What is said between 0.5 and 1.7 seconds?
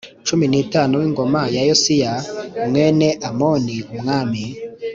n itatu w ingoma ya